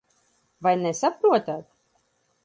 Vai 0.63 0.73
nesaprotat? 0.83 1.65